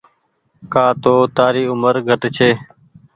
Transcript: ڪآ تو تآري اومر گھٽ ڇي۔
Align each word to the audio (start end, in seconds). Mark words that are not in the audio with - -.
ڪآ 0.73 0.85
تو 1.03 1.13
تآري 1.37 1.63
اومر 1.69 1.95
گھٽ 2.07 2.21
ڇي۔ 2.35 2.49